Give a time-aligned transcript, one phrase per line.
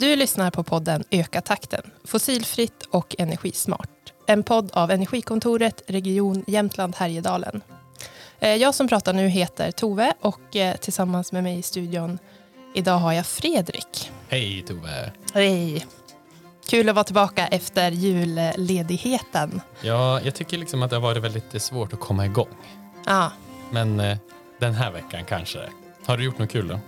[0.00, 4.12] Du lyssnar på podden Öka takten, fossilfritt och energismart.
[4.26, 7.60] En podd av Energikontoret, Region Jämtland Härjedalen.
[8.38, 12.18] Eh, jag som pratar nu heter Tove och eh, tillsammans med mig i studion
[12.74, 14.10] idag har jag Fredrik.
[14.28, 15.12] Hej Tove!
[15.34, 15.86] Hej!
[16.68, 19.60] Kul att vara tillbaka efter julledigheten.
[19.80, 22.48] Ja, jag tycker liksom att det har varit väldigt svårt att komma igång.
[23.06, 23.32] Ja,
[23.70, 24.18] Men eh,
[24.58, 25.58] den här veckan kanske.
[26.06, 26.80] Har du gjort något kul då?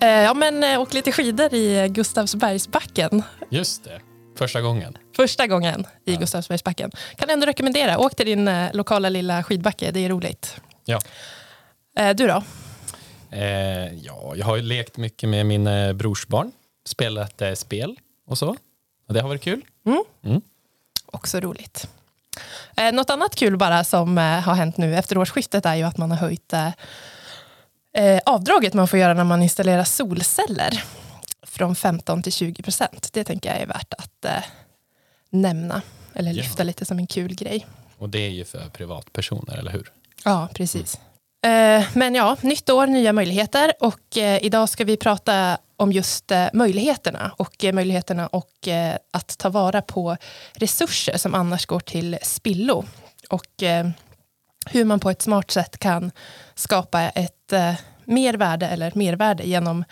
[0.00, 3.22] Eh, ja men eh, åkt lite skidor i Gustavsbergsbacken.
[3.50, 4.00] Just det,
[4.38, 4.98] första gången.
[5.16, 6.18] Första gången i Ja.
[6.20, 6.90] Gustavsbergsbacken.
[7.16, 7.98] Kan ändå rekommendera.
[7.98, 10.60] Åk till din eh, lokala lilla skidbacke, det är roligt.
[10.84, 11.00] Ja.
[11.96, 12.42] Eh, du då?
[13.30, 16.52] Eh, ja, jag har ju lekt mycket med min eh, brorsbarn,
[16.86, 17.96] spelat eh, spel
[18.26, 18.56] och så.
[19.08, 19.64] Och det har varit kul.
[21.06, 21.88] Också roligt.
[22.76, 25.96] Eh, något annat kul bara som eh, har hänt nu efter årsskiftet är ju att
[25.96, 26.52] man har höjt
[27.98, 30.84] eh, avdraget man får göra när man installerar solceller
[31.42, 33.08] från 15 till 20 procent.
[33.12, 34.32] Det tänker jag är värt att eh,
[35.30, 35.82] nämna
[36.14, 36.36] eller Ja.
[36.42, 37.66] lyfta lite som en kul grej.
[37.98, 39.92] Och det är ju för privatpersoner, eller hur?
[40.24, 40.98] Ja, precis.
[41.44, 46.32] Eh, Men ja, nytt år, nya möjligheter och eh, idag ska vi prata om just
[46.52, 48.68] möjligheterna och möjligheterna och
[49.10, 50.16] att ta vara på
[50.52, 52.84] resurser som annars går till spillo
[53.30, 53.62] och
[54.70, 56.10] hur man på ett smart sätt kan
[56.54, 57.74] skapa ett eh,
[58.04, 59.84] mervärde eller mervärde genom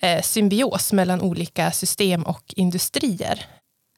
[0.00, 3.46] eh, symbios mellan olika system och industrier.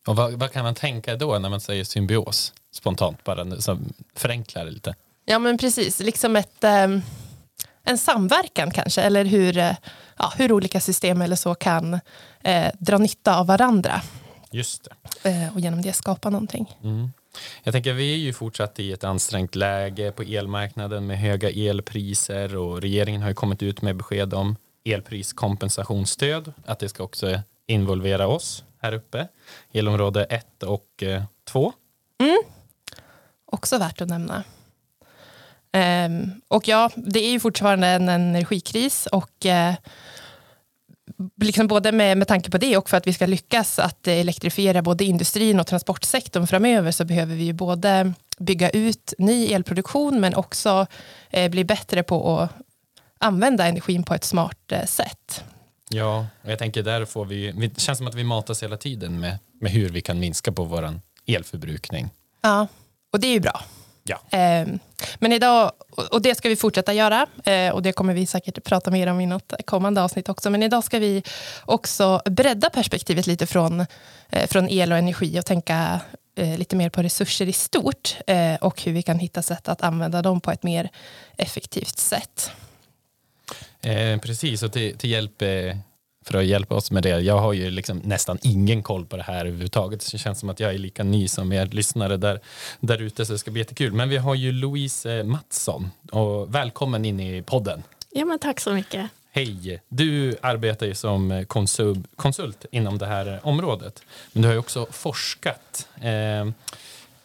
[0.07, 2.53] Och vad, vad kan man tänka då när man säger symbios?
[2.75, 3.79] Spontant, bara så
[4.15, 4.95] förenklar det lite.
[5.25, 6.87] Ja men precis, liksom ett, eh,
[7.85, 9.73] en samverkan kanske, eller hur, eh,
[10.19, 12.01] ja, hur olika system eller så kan
[12.43, 14.01] eh, dra nytta av varandra
[14.51, 14.89] Just
[15.23, 15.31] det.
[15.31, 16.77] eh, och genom det skapa någonting.
[16.83, 17.13] Mm.
[17.63, 22.57] Jag tänker vi är ju fortsatt i ett ansträngt läge på elmarknaden med höga elpriser
[22.57, 28.27] och regeringen har ju kommit ut med besked om elpriskompensationsstöd, att det ska också involvera
[28.27, 29.29] oss här uppe,
[29.73, 31.73] elområde 1 och eh, 2.
[32.19, 32.43] Mm.
[33.47, 34.45] Också värt att nämna.
[35.73, 39.75] Ehm, och ja, det är ju fortfarande en energikris och eh,
[41.41, 44.83] liksom både med, med tanke på det och för att vi ska lyckas att elektrifiera
[44.83, 50.35] både industrin och transportsektorn framöver så behöver vi ju både bygga ut ny elproduktion men
[50.35, 50.87] också
[51.31, 52.51] eh, bli bättre på att
[53.19, 55.45] använda energin på ett smart eh, sätt.
[55.89, 59.21] Ja, och jag tänker där får vi, det känns som att vi matas hela tiden
[59.21, 62.11] med, med hur vi kan minska på vår elförbrukning.
[62.41, 62.67] Ja,
[63.13, 63.61] och det är ju bra.
[64.07, 64.21] Ja.
[64.31, 64.79] Ehm,
[65.19, 65.73] Men idag,
[66.11, 69.21] och det ska vi fortsätta göra, eh, och det kommer vi säkert prata mer om
[69.21, 71.23] i något kommande avsnitt också, men idag ska vi
[71.65, 73.81] också bredda perspektivet lite från,
[74.31, 76.01] eh, från el och energi och tänka
[76.37, 78.17] eh, lite mer på resurser i stort
[78.61, 80.91] och hur vi kan hitta sätt att använda dem på ett mer
[81.37, 82.51] effektivt sätt.
[83.81, 85.77] Eh, precis, och till, till hjälp eh,
[86.27, 87.21] för att hjälpa oss med det.
[87.21, 90.03] Jag har ju liksom nästan ingen koll på det här överhuvudtaget.
[90.03, 92.41] Så det känns som att jag är lika ny som er lyssnare där,
[92.81, 93.93] där ute så det ska bli jättekul.
[93.93, 97.83] Men vi har ju Louise eh, Mattsson och välkommen in i podden.
[98.11, 99.11] Ja, men tack så mycket.
[99.31, 99.83] Hej!
[99.89, 104.03] Du arbetar ju som konsult, konsult inom det här området.
[104.33, 105.89] Men du har ju också forskat.
[106.01, 106.51] Eh,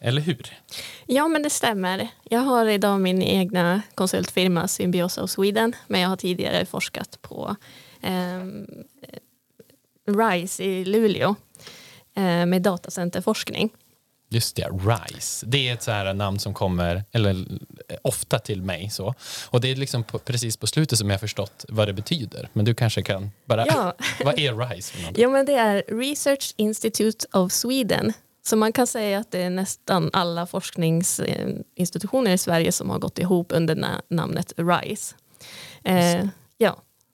[0.04, 0.58] eller hur?
[1.06, 2.08] Ja, men det stämmer.
[2.22, 7.56] Jag har idag min egna konsultfirma Symbiosa of Sweden, men jag har tidigare forskat på
[10.08, 11.34] RISE i Luleå
[12.16, 13.70] eh, med datacenterforskning.
[14.28, 15.46] Just det, RISE.
[15.46, 17.30] Det är ett så här namn som kommer eller,
[17.88, 18.90] eh, ofta till mig.
[18.90, 19.14] Så.
[19.50, 22.48] Och det är liksom på, precis på slutet som jag förstått vad det betyder.
[22.52, 23.66] Men du kanske kan bara...
[23.66, 23.94] Ja.
[24.24, 24.94] vad är RISE?
[25.14, 28.12] Ja, men det är Research Institute of Sweden.
[28.44, 33.18] Så man kan säga att det är nästan alla forskningsinstitutioner i Sverige som har gått
[33.18, 35.14] ihop under na- namnet RISE.
[35.84, 36.26] Eh,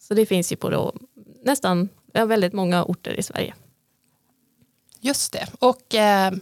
[0.08, 0.94] så det finns ju på då
[1.42, 3.54] nästan ja, väldigt många orter i Sverige.
[5.00, 5.46] Just det.
[5.58, 6.32] Och eh,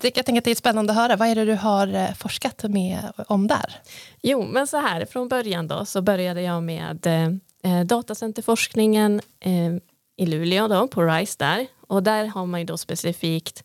[0.00, 1.16] jag tänker att det är spännande att höra.
[1.16, 3.80] Vad är det du har eh, forskat med om där?
[4.22, 7.06] Jo, men så här, från början då så började jag med
[7.62, 9.74] eh, datacenterforskningen eh,
[10.16, 11.66] i Luleå då, på RISE där.
[11.80, 13.64] Och där har man ju då specifikt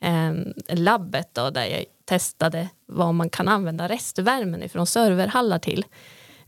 [0.00, 0.32] eh,
[0.68, 5.84] labbet då, där jag testade vad man kan använda restvärmen ifrån serverhallar till.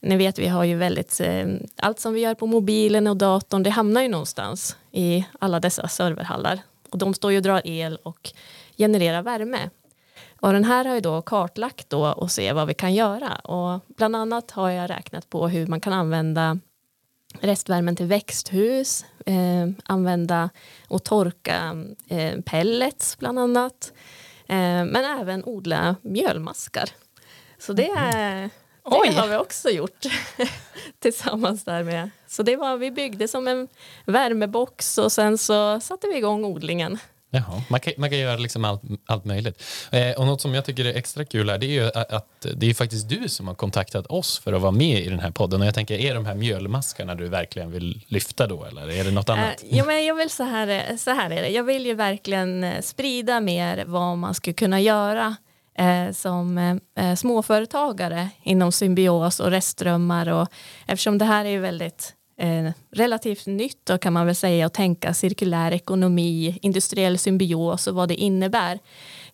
[0.05, 1.47] Ni vet, vi har ju väldigt, eh,
[1.77, 5.89] allt som vi gör på mobilen och datorn, det hamnar ju någonstans i alla dessa
[5.89, 6.59] serverhallar.
[6.91, 8.33] Och de står ju och drar el och
[8.79, 9.71] genererar värme.
[10.41, 13.35] Och den här har jag då kartlagt då och se vad vi kan göra.
[13.35, 16.59] Och bland annat har jag räknat på hur man kan använda
[17.41, 20.51] restvärmen till växthus, eh, använda
[20.89, 23.93] och torka eh, pellets bland annat.
[24.47, 26.91] Eh, men även odla mjölmaskar.
[27.59, 28.51] Så det är,
[28.85, 29.09] Oj.
[29.09, 30.07] Det har vi också gjort
[30.99, 32.11] tillsammans där med.
[32.27, 33.69] Så det var, vi byggde som en
[34.07, 36.99] värmebox och sen så satte vi igång odlingen.
[37.35, 39.63] Jaha, man, kan, man kan göra liksom allt, allt möjligt.
[39.91, 42.71] Eh, och något som jag tycker är extra kul här, det är ju att, det
[42.71, 45.61] är faktiskt du som har kontaktat oss för att vara med i den här podden.
[45.61, 49.11] Och jag tänker, är de här mjölmaskarna du verkligen vill lyfta då, eller är det
[49.11, 49.63] något annat?
[49.63, 51.49] Eh, ja, men jag vill så här, så här är det.
[51.49, 55.37] Jag vill ju verkligen eh, sprida mer vad man skulle kunna göra
[55.75, 56.77] eh, som eh,
[57.07, 60.29] eh, småföretagare inom symbios och restströmmar.
[60.29, 60.49] Och,
[60.87, 64.75] eftersom det här är ju väldigt eh, relativt nytt då kan man väl säga att
[64.75, 68.79] tänka cirkulär ekonomi, industriell symbios och vad det innebär.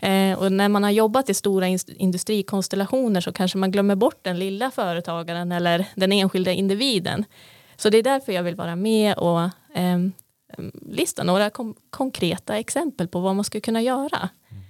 [0.01, 1.67] Eh, och när man har jobbat i stora
[1.97, 7.25] industrikonstellationer så kanske man glömmer bort den lilla företagaren eller den enskilda individen.
[7.77, 9.41] Så det är därför jag vill vara med och
[9.75, 9.99] eh,
[10.91, 14.29] lista några kom konkreta exempel på vad man skulle kunna göra.
[14.51, 14.63] Mm.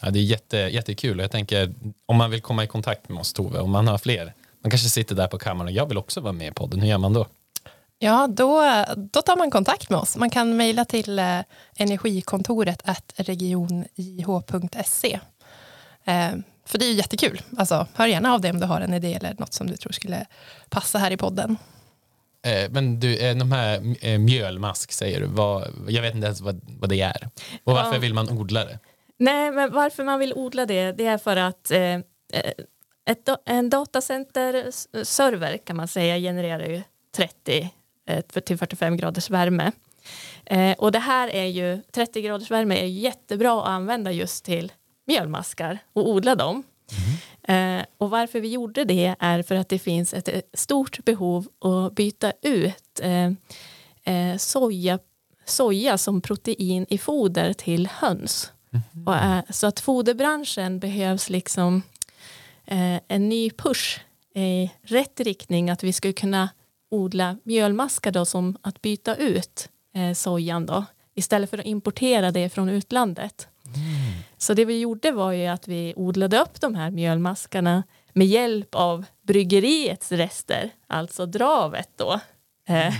[0.00, 1.74] Ja, det är jätte, jättekul jag tänker
[2.06, 4.88] om man vill komma i kontakt med oss Tove, om man har fler, man kanske
[4.88, 7.12] sitter där på kammaren och jag vill också vara med i podden, hur gör man
[7.12, 7.26] då?
[7.98, 8.62] Ja, då,
[8.96, 10.16] då tar man kontakt med oss.
[10.16, 11.38] Man kan mejla till eh,
[11.76, 12.82] energikontoret
[13.16, 15.20] regionjh.se.
[16.04, 16.30] Eh,
[16.66, 17.42] för det är jättekul.
[17.58, 19.92] Alltså, hör gärna av dig om du har en idé eller något som du tror
[19.92, 20.26] skulle
[20.68, 21.56] passa här i podden.
[22.46, 26.40] Eh, men du, eh, de här eh, mjölmask säger du, vad, jag vet inte ens
[26.40, 27.28] vad, vad det är.
[27.64, 27.98] Och varför Ja.
[28.00, 28.78] vill man odla det?
[29.20, 31.94] Nej, men varför man vill odla det, det är för att eh,
[33.10, 36.82] ett, da- en datacenterserver kan man säga genererar ju
[37.16, 37.70] 30
[38.08, 39.72] eh, till 45 graders värme.
[40.44, 44.72] Eh, och det här är ju, 30 graders värme är jättebra att använda just till
[45.06, 46.62] mjölmaskar och odla dem.
[47.42, 51.48] Eh, och varför vi gjorde det är för att det finns ett eh, stort behov
[51.60, 53.24] att byta ut eh,
[54.14, 54.98] eh, soja,
[55.44, 58.52] soja som protein i foder till höns.
[59.06, 61.82] Och, eh, så att foderbranschen behövs liksom
[62.66, 64.00] eh, en ny push
[64.34, 66.48] i rätt riktning att vi skulle kunna
[66.90, 70.84] odla mjölmaskar då som att byta ut eh, sojan då
[71.14, 73.48] istället för att importera det från utlandet.
[74.38, 77.82] Så det vi gjorde var ju att vi odlade upp de här mjölmaskarna
[78.12, 82.20] med hjälp av bryggeriets rester, alltså dravet då.
[82.68, 82.94] Eh,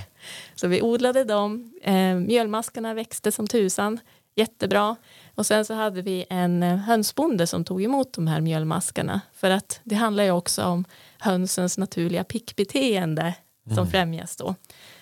[0.55, 3.99] så vi odlade dem, eh, mjölmaskarna växte som tusan,
[4.35, 4.97] jättebra.
[5.35, 9.21] Och sen så hade vi en eh, hönsbonde som tog emot de här mjölmaskarna.
[9.33, 10.85] För att det handlar ju också om
[11.19, 13.35] hönsens naturliga pickbeteende
[13.75, 14.55] som främjas då.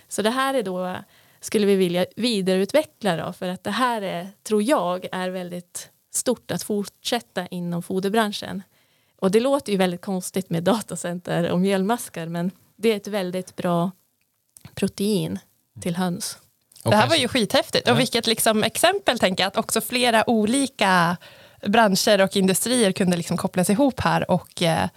[0.09, 0.97] Så det här är då,
[1.41, 6.51] skulle vi vilja vidareutveckla då, för att det här är, tror jag är väldigt stort
[6.51, 8.63] att fortsätta inom foderbranschen.
[9.21, 13.57] Och det låter ju väldigt konstigt med datacenter och mjölmaskar men det är ett väldigt
[13.57, 13.91] bra
[14.75, 15.39] protein
[15.81, 16.39] till höns.
[16.83, 17.89] Det här var ju skithäftigt.
[17.89, 21.17] Och vilket liksom exempel tänker jag att också flera olika
[21.67, 24.89] branscher och industrier kunde liksom kopplas ihop här och eh,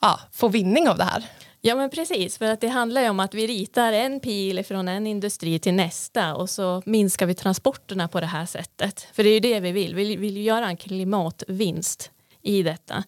[0.00, 1.24] ja, få vinning av det här.
[1.60, 4.88] Ja men precis, för att det handlar ju om att vi ritar en pil från
[4.88, 9.08] en industri till nästa och så minskar vi transporterna på det här sättet.
[9.12, 12.10] För det är ju det vi vill, vi vill ju göra en klimatvinst
[12.42, 13.04] i detta.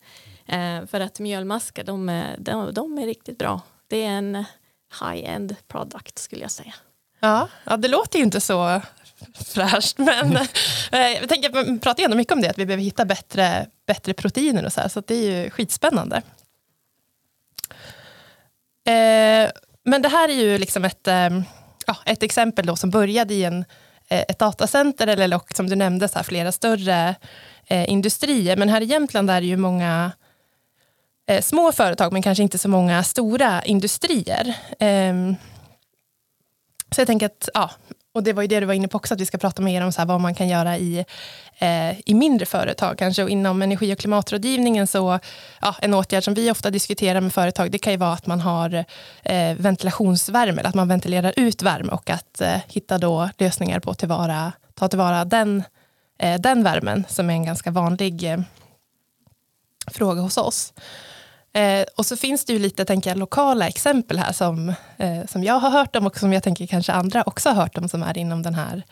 [0.46, 3.60] Eh, för att mjölmaskar, de är, de, de är riktigt bra.
[3.88, 4.44] Det är en
[5.00, 6.74] high-end product skulle jag säga.
[7.20, 8.80] Ja, ja, det låter ju inte så
[9.34, 10.36] fräscht, men
[10.92, 13.66] eh, jag tänker, vi pratar ju ändå mycket om det, att vi behöver hitta bättre,
[13.86, 16.22] bättre proteiner och så här, så det är ju skitspännande.
[18.86, 19.50] Eh,
[19.84, 21.30] men det här är ju liksom ett, eh,
[21.86, 23.64] ja, ett exempel då som började i en,
[24.08, 27.14] eh, ett datacenter, eller och, som du nämnde, så här, flera större
[27.66, 28.56] eh, industrier.
[28.56, 30.12] Men här i Jämtland är det ju många
[31.28, 34.54] eh, små företag, men kanske inte så många stora industrier.
[36.90, 37.70] Så jag tänker att, ja,
[38.18, 39.84] och det var ju det du var inne på också, att vi ska prata mer
[39.84, 41.04] om så här, vad man kan göra i,
[41.58, 43.22] eh, i mindre företag kanske.
[43.22, 45.18] Och inom energi och klimatrådgivningen så,
[45.60, 48.40] ja, en åtgärd som vi ofta diskuterar med företag, det kan ju vara att man
[48.40, 48.84] har
[49.22, 53.90] eh, ventilationsvärme, eller att man ventilerar ut värme och att eh, hitta då lösningar på
[53.90, 55.62] att tillvara, ta tillvara den,
[56.18, 58.40] eh, den värmen, som är en ganska vanlig eh,
[59.86, 60.72] fråga hos oss.
[61.52, 65.44] Eh, och så finns det ju lite tänker jag, lokala exempel här som, eh, som
[65.44, 68.02] jag har hört om och som jag tänker kanske andra också har hört om som
[68.02, 68.82] är inom den här,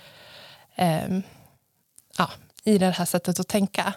[0.76, 1.18] eh,
[2.18, 2.30] ja,
[2.64, 3.92] i det här sättet att tänka.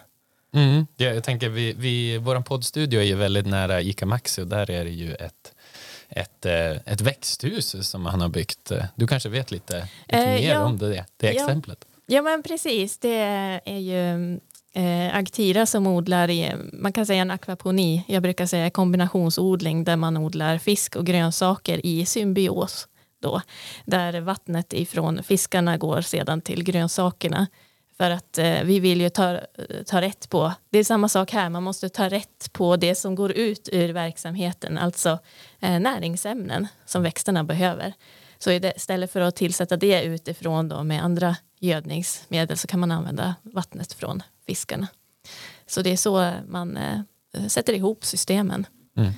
[0.54, 0.86] Mm.
[0.96, 4.70] Ja, jag tänker, vi, vi, vår poddstudio är ju väldigt nära ICA Maxi och där
[4.70, 5.54] är det ju ett,
[6.08, 8.72] ett, eh, ett växthus som han har byggt.
[8.94, 10.64] Du kanske vet lite, lite Eh, mer ja.
[10.64, 11.84] om det, det exemplet?
[12.06, 13.18] Ja men precis, det
[13.64, 14.38] är ju
[14.72, 19.96] eh, Agtira som odlar i, man kan säga en akvaponi, jag brukar säga kombinationsodling där
[19.96, 22.88] man odlar fisk och grönsaker i symbios
[23.22, 23.42] då,
[23.84, 27.46] där vattnet ifrån fiskarna går sedan till grönsakerna.
[27.96, 29.40] För att eh, vi vill ju ta,
[29.86, 33.14] ta rätt på, det är samma sak här, man måste ta rätt på det som
[33.14, 35.18] går ut ur verksamheten, alltså
[35.60, 37.94] eh, näringsämnen som växterna behöver.
[38.38, 43.34] Så istället för att tillsätta det utifrån då med andra gödningsmedel så kan man använda
[43.42, 44.88] vattnet från fiskarna.
[45.66, 47.00] Så det är så man eh,
[47.48, 48.66] sätter ihop systemen.
[48.96, 49.12] Mm.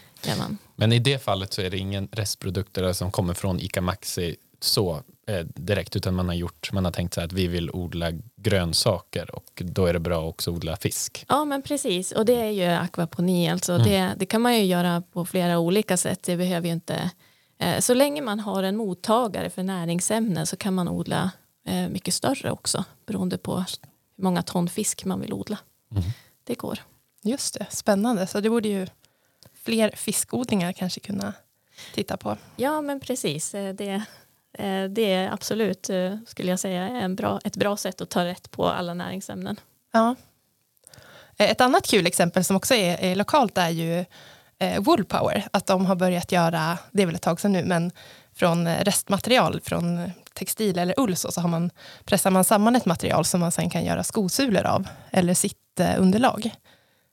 [0.77, 5.03] Men i det fallet så är det ingen restprodukter som kommer från ICA Maxi så
[5.27, 9.35] eh, direkt utan man har gjort, man har tänkt sig att vi vill odla grönsaker
[9.35, 11.25] och då är det bra också att odla fisk.
[11.29, 13.89] Ja men precis och det är ju akvaponi alltså mm.
[13.89, 17.11] det, det kan man ju göra på flera olika sätt det behöver ju inte
[17.59, 21.31] eh, så länge man har en mottagare för näringsämnen så kan man odla
[21.91, 25.59] mycket större också beroende på hur många ton fisk man vill odla.
[25.91, 26.03] Mm.
[26.45, 26.79] Det går.
[27.23, 28.27] Just det, spännande.
[28.27, 28.87] Så det borde ju
[29.65, 31.33] fler fiskodlingar kanske kunna
[31.95, 32.37] titta på.
[32.57, 33.55] Ja, men precis.
[33.55, 34.03] Eh, det,
[34.53, 38.25] eh, det är absolut, eh, skulle jag säga, en bra, ett bra sätt att ta
[38.25, 39.61] rätt på alla näringsämnen.
[39.93, 40.15] Ja.
[41.37, 44.05] Ett annat kul exempel som också är, är lokalt är ju
[44.79, 45.49] Woolpower.
[45.53, 47.91] Att de har börjat göra, det är väl ett tag sedan nu, men
[48.35, 51.71] från restmaterial från textil eller ull så, så har man,
[52.05, 56.51] pressar man samman ett material som man sen kan göra skosulor av eller sittunderlag.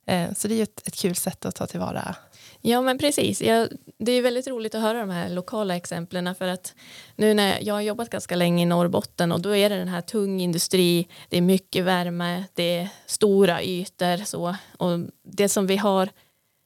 [0.07, 2.15] Eh, eh, så det är ju ett, ett kul sätt att ta tillvara.
[2.61, 6.47] Ja men precis, jag, det är väldigt roligt att höra de här lokala exemplen för
[6.47, 6.75] att
[7.15, 10.01] nu när jag har jobbat ganska länge i Norrbotten och då är det den här
[10.01, 14.55] tung industri, det är mycket värme, det är stora ytor så.
[14.77, 16.09] Och det som vi har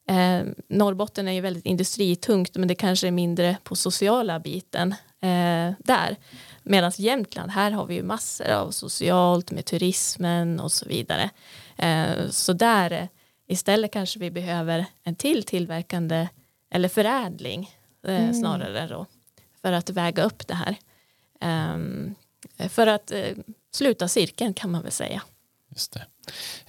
[0.10, 5.74] eh, Norrbotten är ju väldigt industritungt men det kanske är mindre på sociala biten eh,
[5.80, 6.16] där
[6.64, 11.30] medan Jämtland här har vi ju massor av socialt med turismen och så vidare
[11.78, 13.10] eh, så där
[13.48, 16.28] Istället kanske vi behöver en till tillverkande
[16.72, 17.76] eller förädling
[18.08, 18.34] eh, mm.
[18.34, 19.06] snarare då,
[19.62, 20.76] för att väga upp det här.
[21.74, 22.16] Um,
[22.70, 23.38] för att uh,
[23.72, 25.22] sluta cirkeln kan man väl säga.
[25.70, 26.06] Just det.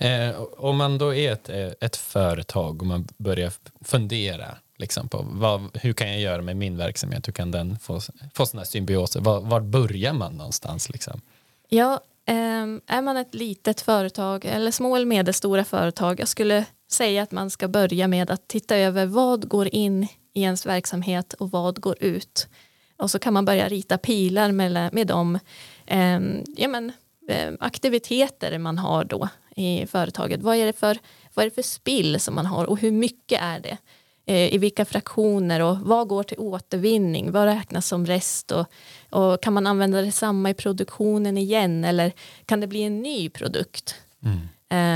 [0.06, 5.26] Eh, om man då är ett, eh, ett företag och man börjar fundera liksom på
[5.30, 8.00] vad, hur kan jag göra med min verksamhet, hur kan den få,
[8.34, 10.88] få sådana symbioser, var, var börjar man någonstans?
[10.88, 11.20] Liksom?
[11.68, 17.22] Ja, ehm, är man ett litet företag eller små eller medelstora företag, jag skulle säga
[17.22, 21.50] att man ska börja med att titta över vad går in i ens verksamhet och
[21.50, 22.48] vad går ut.
[22.96, 25.38] Och så kan man börja rita pilar med, med de
[25.86, 26.20] eh,
[26.56, 26.92] ja, men,
[27.28, 30.42] ehm, aktiviteter man har då i företaget.
[30.42, 30.98] Vad är, det för,
[31.34, 33.78] vad är det för spill som man har och hur mycket är det?
[34.26, 38.66] Eh, i vilka fraktioner och vad går till återvinning, vad räknas som rest och,
[39.10, 42.12] och kan man använda detsamma i produktionen igen eller
[42.46, 43.94] kan det bli en ny produkt?
[44.22, 44.48] Mm.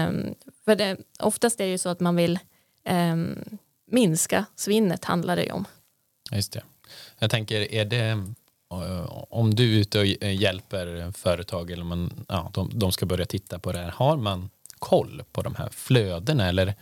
[0.08, 2.38] Um, för det, oftast är det ju så att man vill
[2.90, 3.58] um,
[3.90, 5.64] minska svinnet handlar det ju om.
[6.32, 6.62] Just det.
[7.18, 8.08] Jag tänker, är det
[8.70, 13.26] eh, om du är ute och hjälper företag eller man, ja, de, de ska börja
[13.26, 16.75] titta på det här, har man koll på de här flödena eller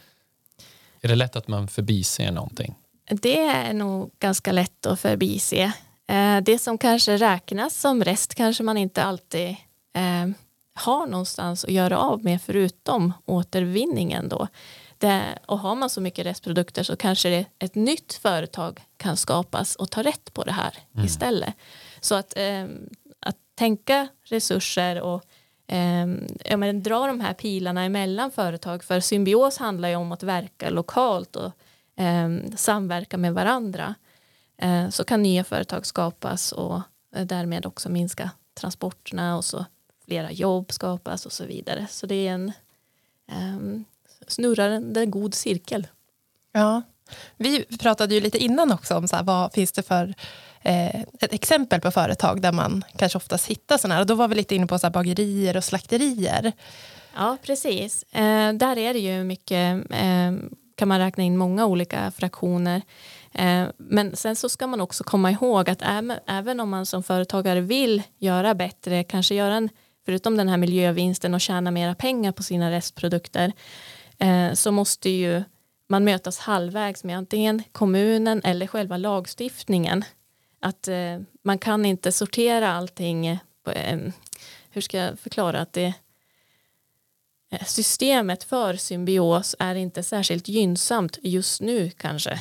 [1.01, 2.75] är det lätt att man förbiser någonting?
[3.11, 5.73] Det är nog ganska lätt att förbise.
[6.09, 9.49] Eh, det som kanske räknas som rest kanske man inte alltid
[9.95, 10.29] eh,
[10.75, 14.49] har någonstans att göra av med förutom återvinningen då.
[14.99, 19.77] Det, och har man så mycket restprodukter så kanske det, ett nytt företag kan skapas
[19.77, 21.07] och ta rätt på det här mm.
[21.07, 21.55] istället.
[22.01, 22.65] Så att, eh,
[23.21, 25.23] att tänka resurser och
[25.67, 26.07] eh,
[26.45, 30.71] ja, men dra de här pilarna emellan företag för symbios handlar ju om att verka
[30.71, 31.53] lokalt och
[32.03, 33.95] eh, samverka med varandra.
[34.59, 36.81] Eh, så kan nya företag skapas och
[37.17, 39.65] eh, därmed också minska transporterna och så
[40.05, 41.87] flera jobb skapas och så vidare.
[41.91, 42.53] Så det är en
[43.29, 43.81] eh,
[44.27, 45.87] snurrande god cirkel.
[46.53, 46.83] Ja,
[47.37, 50.15] vi pratade ju lite innan också om så här, vad finns det för
[50.63, 54.01] Eh, ett exempel på företag där man kanske oftast hittar sådana här.
[54.01, 56.53] Och då var vi lite inne på så här, bagerier och slakterier.
[57.17, 58.03] Ja, precis.
[58.03, 60.33] Eh, där är det ju mycket, eh,
[60.77, 62.83] kan man räkna in många olika fraktioner.
[63.35, 67.03] Eh, men sen så ska man också komma ihåg att även, även om man som
[67.03, 69.69] företagare vill göra bättre, kanske göra en,
[70.07, 73.53] förutom den här miljövinsten och tjäna mera pengar på sina restprodukter,
[74.19, 75.45] eh, så måste ju
[75.89, 80.05] man mötas halvvägs med antingen kommunen eller själva lagstiftningen
[80.67, 83.99] att eh, man kan inte sortera allting på, eh,
[84.71, 85.61] hur ska jag förklara?
[85.61, 85.95] Att det
[87.51, 92.41] eh, systemet för symbios är inte särskilt gynnsamt just nu kanske.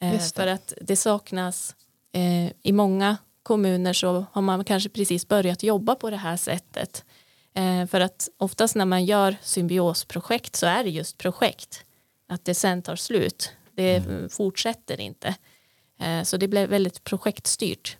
[0.00, 1.76] Eh, för att det saknas
[2.12, 7.04] eh, i många kommuner så har man kanske precis börjat jobba på det här sättet.
[7.54, 11.84] Eh, för att oftast när man gör symbiosprojekt så är det just projekt
[12.28, 13.52] att det sen tar slut.
[13.74, 14.28] Det mm.
[14.28, 15.28] fortsätter inte.
[15.28, 15.34] Eh,
[16.24, 17.96] så det blev väldigt projektstyrt.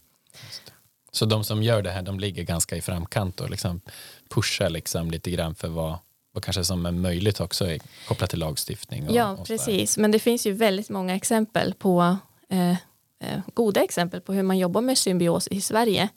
[1.13, 3.81] Så de som gör det här, de ligger ganska i framkant och liksom
[4.29, 5.99] pusha liksom lite grann för vad,
[6.33, 7.69] vad kanske som är möjligt också
[8.09, 9.09] kopplat till lagstiftning.
[9.09, 9.99] Och, ja, och precis.
[9.99, 12.17] Men det finns ju väldigt många exempel på
[12.49, 16.09] eh, eh, goda exempel på hur man jobbar med symbios i Sverige.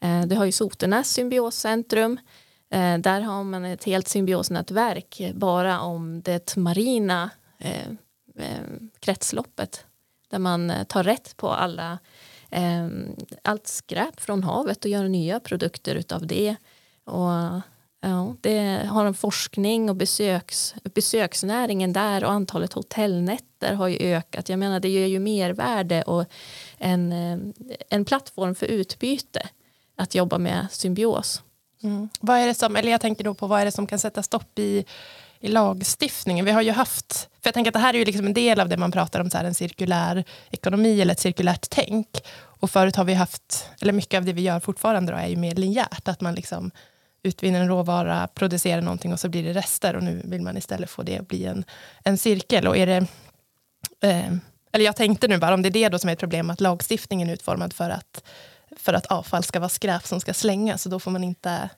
[0.00, 2.18] Eh, det har ju Sotenäs symbioscentrum.
[2.70, 7.88] Eh, där har man ett helt symbiosnätverk bara om det marina eh,
[8.38, 8.62] eh,
[9.00, 9.84] kretsloppet.
[10.30, 11.98] Där man eh, tar rätt på alla,
[12.50, 16.56] ehm, allt skräp från havet och gör nya produkter utav det.
[17.04, 17.62] Och
[18.00, 24.48] Ja, det har en forskning och besöks, besöksnäringen där och antalet hotellnätter har ju ökat.
[24.48, 26.24] Jag menar det ger ju mervärde och
[26.78, 27.38] en, eh,
[27.90, 29.48] en plattform för utbyte
[29.96, 31.42] att jobba med symbios.
[31.82, 32.08] Mm.
[32.20, 34.22] Vad är det som, eller jag tänker då på vad är det som kan sätta
[34.22, 34.84] stopp i,
[35.40, 36.44] i lagstiftningen?
[36.44, 38.60] Vi har ju haft, för jag tänker att det här är ju liksom en del
[38.60, 42.08] av det man pratar om, så här, en cirkulär ekonomi eller ett cirkulärt tänk.
[42.36, 45.36] Och förut har vi haft, eller mycket av det vi gör fortfarande då är ju
[45.36, 46.70] mer linjärt, att man liksom
[47.22, 50.90] utvinner en råvara, producerar någonting och så blir det rester och nu vill man istället
[50.90, 51.64] få det att bli en,
[52.04, 52.66] en cirkel.
[52.66, 53.06] Och är det,
[54.00, 54.32] eh,
[54.72, 56.60] eller jag tänkte nu bara om det är det då som är ett problem, att
[56.60, 58.22] lagstiftningen är utformad för att
[58.76, 61.70] för att avfall ska vara skräp som ska slängas så då får man inte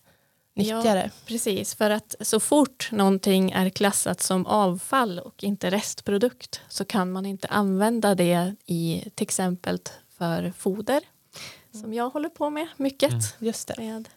[0.59, 1.11] nyttja ja.
[1.27, 7.13] Precis, för att så fort någonting är klassat som avfall och inte restprodukt så kan
[7.13, 9.79] man inte använda det i till exempel
[10.19, 11.01] för foder
[11.73, 13.11] som jag håller på med mycket.
[13.11, 13.75] Mm, just det.
[13.79, 14.09] Med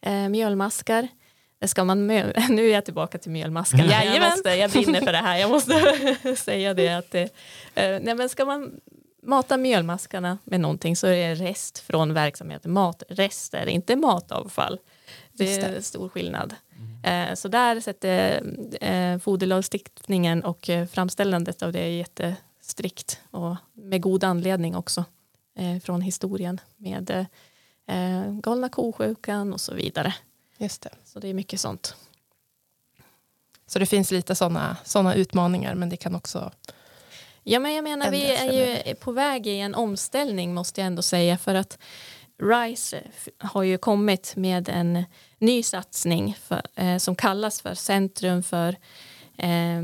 [0.00, 1.08] eh, mjölmaskar.
[1.58, 2.06] Det ska man
[2.48, 4.02] nu är jag tillbaka till mjölmaskarna.
[4.02, 4.14] Mm.
[4.14, 5.38] Jag, måste, jag brinner för det här.
[5.38, 6.88] Jag måste säga det.
[6.88, 7.22] Att det,
[7.74, 8.80] eh, nej men ska man
[9.22, 14.78] mata mjölmaskarna med någonting så är det rest från verksamheten, matrester, inte matavfall.
[15.44, 15.82] Det är det.
[15.82, 16.54] stor skillnad.
[17.04, 17.36] Mm.
[17.36, 18.42] Så där sätter
[18.80, 25.04] eh, foderlagstiftningen och eh, framställandet av det är jättestrikt och med god anledning också
[25.84, 27.26] från historien med
[28.42, 30.14] galna kosjukan och så vidare.
[30.58, 30.90] Just det.
[31.04, 31.94] Så det är mycket sånt.
[33.66, 36.50] Så det finns lite sådana såna utmaningar men det kan också
[37.42, 41.02] Ja, men jag menar, vi är ju på väg i en omställning måste jag ändå
[41.02, 41.78] säga för att
[42.42, 43.02] RISE
[43.38, 45.04] har ju kommit med en
[45.38, 48.76] ny satsning för, eh, som kallas för Centrum för
[49.36, 49.82] eh,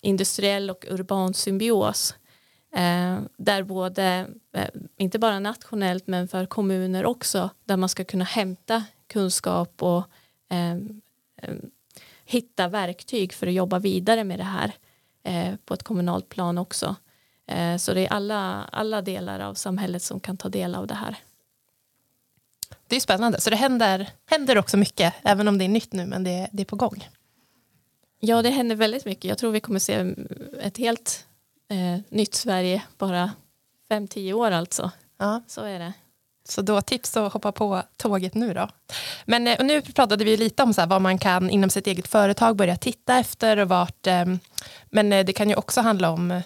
[0.00, 2.14] industriell och urban symbios.
[2.74, 8.24] Eh, där både, eh, inte bara nationellt men för kommuner också, där man ska kunna
[8.24, 10.04] hämta kunskap och
[10.50, 10.72] eh,
[11.42, 11.56] eh
[12.24, 14.72] hitta verktyg för att jobba vidare med det här
[15.22, 16.96] eh, på ett kommunalt plan också.
[17.46, 20.94] Eh, så det är alla, alla delar av samhället som kan ta del av det
[20.94, 21.16] här.
[22.92, 26.06] Det är spännande, så det händer, händer också mycket, även om det är nytt nu,
[26.06, 27.08] men det, det är på gång.
[28.20, 29.24] Ja, det händer väldigt mycket.
[29.24, 30.14] Jag tror vi kommer se
[30.62, 31.26] ett helt
[31.70, 33.30] eh, nytt Sverige bara
[33.88, 34.90] fem tio år alltså.
[35.18, 35.42] Ja.
[35.46, 35.92] Så är det.
[36.48, 38.68] Så då tips att hoppa på tåget nu då.
[39.24, 42.56] Men eh, nu pratade vi lite om så vad man kan inom sitt eget företag
[42.56, 44.06] börja titta efter och vart.
[44.06, 44.24] Eh,
[44.90, 46.42] men eh, det kan ju också handla om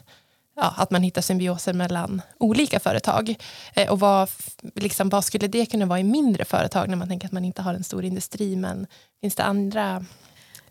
[0.56, 3.34] ja, att man hittar symbioser mellan olika företag.
[3.74, 4.28] Eh, och vad,
[4.74, 7.62] liksom, vad skulle det kunna vara i mindre företag när man tänker att man inte
[7.62, 8.86] har en stor industri men
[9.20, 10.04] finns det andra?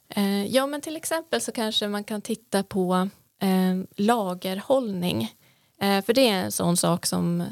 [0.09, 3.09] Eh, ja men till exempel så kanske man kan titta på
[3.41, 5.33] eh, lagerhållning.
[5.81, 7.43] Eh, för det är en sån sak som,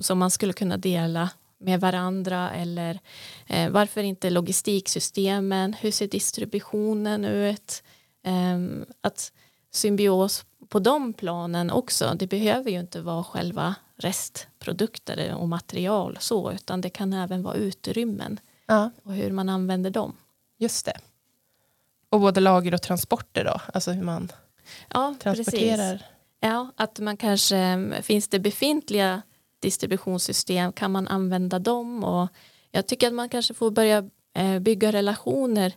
[0.00, 1.30] som man skulle kunna dela
[1.60, 3.00] med varandra eller
[3.46, 7.82] eh, varför inte logistiksystemen, hur ser distributionen ut?
[8.26, 9.32] Eh, att
[9.72, 16.52] symbios på de planen också, det behöver ju inte vara själva restprodukter och material så,
[16.52, 18.90] utan det kan även vara utrymmen ja.
[19.02, 20.16] och hur man använder dem.
[20.58, 20.98] Just det.
[22.10, 24.32] Och både lager och transporter då, alltså hur man
[24.88, 25.92] ja, transporterar.
[25.92, 26.06] Precis.
[26.40, 29.22] Ja, att man kanske, finns det befintliga
[29.60, 32.04] distributionssystem, kan man använda dem?
[32.04, 32.28] Och
[32.70, 35.72] jag tycker att man kanske får börja eh, bygga relationer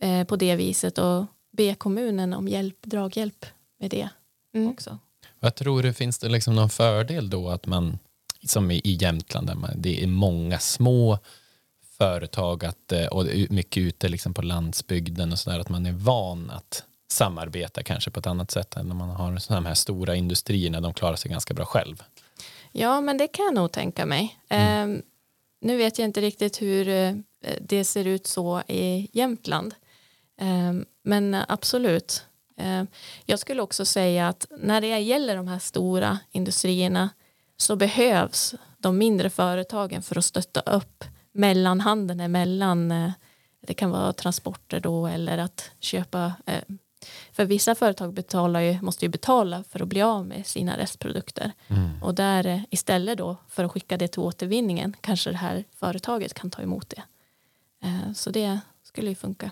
[0.00, 3.46] eh, på det viset och be kommunen om hjälp, draghjälp
[3.78, 4.08] med det
[4.58, 4.72] mm.
[4.72, 4.98] också.
[5.40, 7.98] Vad tror du, finns det liksom någon fördel då att man,
[8.46, 11.18] som i Jämtland, där man, det är många små
[11.98, 16.50] företag att, eh, och mycket ute liksom på landsbygden och sådär, att man är van
[16.50, 20.80] att samarbeta kanske på ett annat sätt än när man har de här stora industrierna,
[20.80, 22.02] de klarar sig ganska bra själv.
[22.72, 24.38] Ja, men det kan jag nog tänka mig.
[24.48, 24.94] Mm.
[24.94, 25.02] Eh,
[25.60, 27.14] nu vet jag inte riktigt hur eh,
[27.60, 29.74] det ser ut så i Jämtland.
[30.40, 32.24] Eh, men absolut.
[32.58, 32.84] Eh,
[33.24, 37.10] jag skulle också säga att när det gäller de här stora industrierna
[37.56, 43.10] så behövs de mindre företagen för att stötta upp mellanhandeln emellan eh,
[43.66, 46.62] det kan vara transporter då eller att köpa eh,
[47.32, 51.52] för vissa företag betalar ju, måste ju betala för att bli av med sina restprodukter.
[51.68, 52.02] Mm.
[52.02, 56.50] Och där istället då för att skicka det till återvinningen kanske det här företaget kan
[56.50, 57.02] ta emot det.
[58.14, 59.50] Så det skulle ju funka.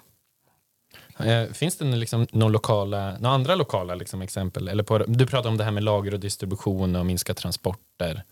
[1.19, 4.69] Eh, Finns det liksom några, lokala, några andra lokala liksom exempel?
[4.69, 8.23] Eller på, du pratar om det här med lager och distribution och minska transporter.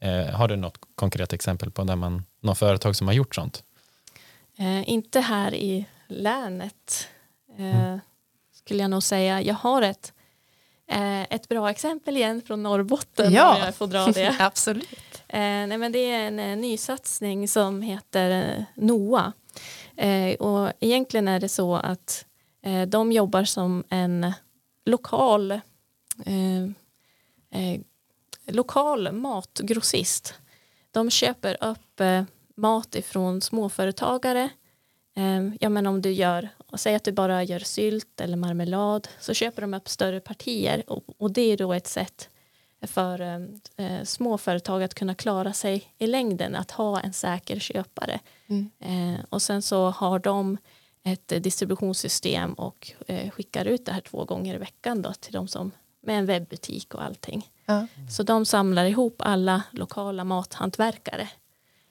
[0.00, 3.62] Eh, har du något konkret exempel på där man, något företag som har gjort sånt?
[4.58, 7.08] Eh, inte här i länet
[7.58, 7.96] eh,
[8.54, 9.42] skulle jag nog säga.
[9.42, 10.12] Jag har ett,
[10.90, 13.56] eh, ett bra exempel igen från Norrbotten Ja.
[13.56, 14.36] om jag får dra det.
[14.40, 15.22] Absolut.
[15.28, 19.32] Eh, nej, men det är en eh, nysatsning som heter eh, NOA.
[19.96, 22.24] Eh, och egentligen är det så att
[22.62, 24.32] eh, de jobbar som en
[24.84, 25.50] lokal
[26.26, 26.62] eh,
[27.50, 27.80] eh,
[28.46, 30.34] lokal matgrossist.
[30.90, 32.24] De köper upp eh,
[32.56, 34.48] mat ifrån småföretagare.
[35.60, 39.62] Ja, men om du gör, säg att du bara gör sylt eller marmelad så köper
[39.62, 42.28] de upp större partier och, och det är då ett sätt
[42.86, 43.20] för
[43.76, 48.20] eh, småföretag att kunna klara sig i längden, att ha en säker köpare.
[48.46, 48.70] Mm.
[48.80, 50.58] Eh, och sen så har de
[51.04, 55.32] ett eh, distributionssystem och eh, skickar ut det här två gånger i veckan då, till
[55.32, 55.70] de som
[56.06, 57.50] med en webbutik och allting.
[57.66, 57.86] Ja.
[58.10, 61.28] Så de samlar ihop alla lokala mathantverkare.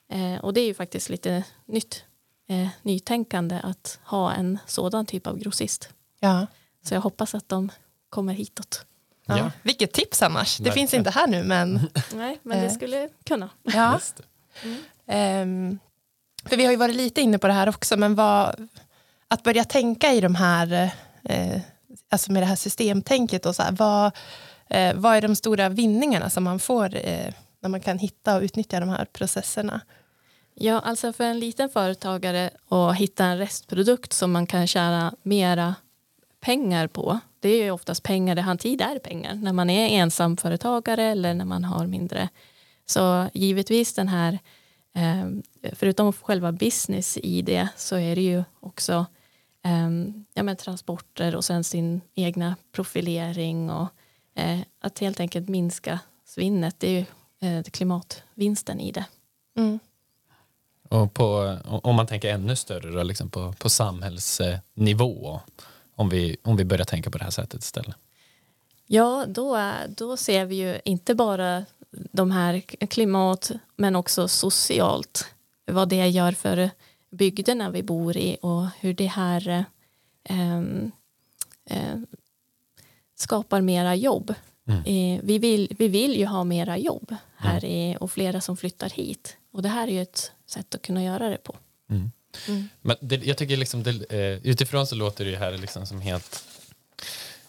[0.10, 2.04] Eh, och det är ju faktiskt lite nytt,
[2.50, 5.90] eh, nytänkande att ha en sådan typ av grossist.
[6.20, 6.48] Ja.
[6.84, 7.72] Så jag hoppas att de
[8.10, 8.86] kommer hitåt.
[9.26, 9.38] Ja.
[9.38, 9.52] Ja.
[9.64, 10.58] Vilket tips annars.
[10.58, 11.00] Det finns Verkligen.
[11.02, 11.74] inte här nu men
[12.14, 12.72] Nej, men det Eh.
[12.74, 13.50] skulle kunna.
[13.64, 13.94] ja.
[13.94, 14.24] Just det.
[15.08, 15.80] Ehm,
[16.46, 18.68] för vi har ju varit lite inne på det här också, men vad,
[19.32, 20.92] att börja tänka i de här,
[21.24, 21.62] eh,
[22.10, 24.12] alltså med det här systemtänket och så här, vad,
[24.70, 28.42] eh, vad är de stora vinningarna som man får eh, när man kan hitta och
[28.42, 29.82] utnyttja de här processerna?
[30.56, 35.76] Ja, alltså för en liten företagare att hitta en restprodukt som man kan tjäna mera
[36.40, 37.20] pengar på.
[37.40, 41.34] Det är ju oftast pengar, det har tid är pengar när man är ensamföretagare eller
[41.34, 42.30] när man har mindre.
[42.86, 44.40] Så givetvis den här,
[44.96, 45.26] eh,
[45.74, 49.06] förutom själva business i det så är det ju också
[50.34, 53.88] ja, men transporter och sen sin egna profilering och
[54.36, 56.76] eh, att helt enkelt minska svinnet.
[56.80, 57.06] Det är ju
[57.50, 59.06] eh, klimatvinsten i det.
[59.58, 59.80] Mm.
[60.90, 65.40] Och på, om man tänker ännu större då, liksom på, på samhällsnivå,
[65.96, 67.96] om vi, om vi börjar tänka på det här sättet istället.
[68.88, 75.26] Ja, då, då ser vi ju inte bara de här klimat men också socialt
[75.66, 76.70] vad det gör för
[77.12, 79.66] bygderna vi bor i och hur det här
[80.24, 80.60] eh,
[81.66, 82.00] eh,
[83.16, 84.34] skapar mera jobb.
[84.68, 84.80] Mm.
[84.80, 88.90] Eh, vi, vill, vi vill ju ha mera jobb här i, och flera som flyttar
[88.90, 91.56] hit och det här är ju ett sätt att kunna göra det på.
[91.90, 92.12] Mm.
[92.48, 92.70] Mm.
[92.82, 96.44] Men det, jag tycker liksom det, eh, utifrån så låter det här liksom som helt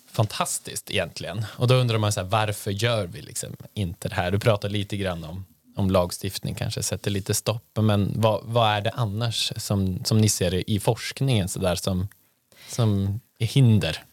[0.07, 1.45] fantastiskt egentligen.
[1.57, 4.31] Och då undrar man så här, varför gör vi liksom inte det här?
[4.31, 5.45] Du pratar lite grann om,
[5.77, 7.79] om lagstiftning kanske sätter lite stopp.
[7.81, 11.75] Men vad, vad är det annars som, som ni ser det i forskningen så där
[11.75, 12.09] som,
[12.69, 14.05] som är hinder?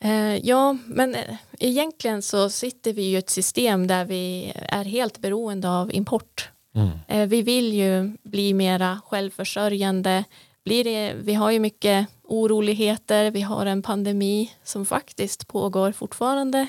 [0.00, 5.18] Eh, ja, men eh, egentligen så sitter vi i ett system där vi är helt
[5.18, 6.48] beroende av import.
[6.74, 6.90] Mm.
[7.08, 10.24] Eh, vi vill ju bli mera självförsörjande.
[10.64, 16.68] Blir det, vi har ju mycket oroligheter, vi har en pandemi som faktiskt pågår fortfarande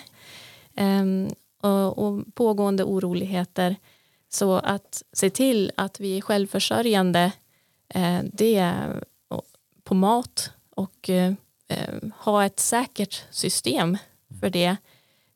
[0.76, 1.30] Ehm,
[1.62, 3.76] och, och pågående oroligheter.
[4.30, 7.32] Så att se till att vi är självförsörjande
[7.90, 8.74] eh, det
[9.84, 11.34] på mat och eh,
[11.68, 13.98] eh, ha ett säkert system
[14.40, 14.78] för det.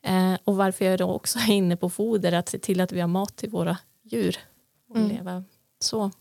[0.02, 3.00] Eh, och varför jag då också är inne på foder, att se till att vi
[3.00, 4.38] har mat till våra djur
[4.90, 5.10] och Mm.
[5.10, 5.44] leva
[5.80, 6.12] så.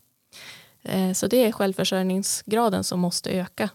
[0.83, 3.68] Eh, så det är självförsörjningsgraden som måste öka.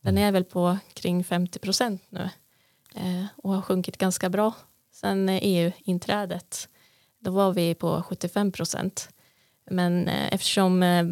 [0.00, 2.30] Den är väl på kring 50 procent nu
[2.94, 4.52] eh, och har sjunkit ganska bra
[4.92, 6.68] sen eh, EU-inträdet.
[7.20, 9.08] Då var vi på 75 procent.
[9.70, 11.04] Men eh, eftersom eh,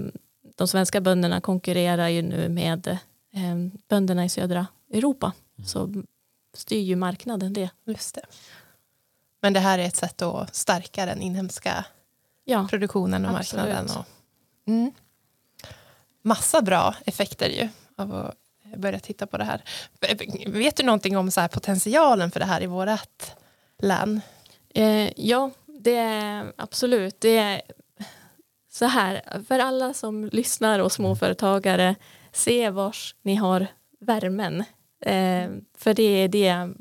[0.56, 2.86] de svenska bönderna konkurrerar ju nu med
[3.32, 3.56] eh,
[3.88, 5.32] bönderna i södra Europa
[5.66, 5.94] så
[6.54, 7.70] styr ju marknaden det.
[7.84, 8.22] Just det.
[9.40, 11.84] Men det här är ett sätt att stärka den inhemska
[12.44, 13.66] Ja, produktionen och Absolut.
[13.66, 13.96] marknaden.
[13.96, 14.04] Och,
[14.68, 14.92] mm.
[16.22, 18.34] Massa bra effekter ju av att
[18.76, 19.62] börja titta på det här.
[20.46, 23.34] Vet du någonting om så här potentialen för det här i vårt
[23.78, 24.20] län?
[24.74, 27.20] Eh, ja, det är absolut.
[27.20, 27.62] Det är
[28.70, 31.94] så här, för alla som lyssnar och småföretagare,
[32.32, 33.66] se vars ni har
[34.00, 34.64] värmen.
[35.00, 36.74] Eh, för det är det.